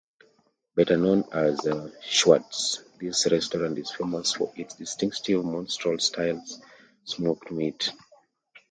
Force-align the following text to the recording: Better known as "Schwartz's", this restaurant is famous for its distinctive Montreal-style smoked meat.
Better 0.75 0.97
known 0.97 1.25
as 1.31 1.59
"Schwartz's", 2.01 2.83
this 2.99 3.31
restaurant 3.31 3.77
is 3.77 3.91
famous 3.91 4.31
for 4.33 4.51
its 4.55 4.73
distinctive 4.75 5.45
Montreal-style 5.45 6.43
smoked 7.03 7.51
meat. 7.51 7.91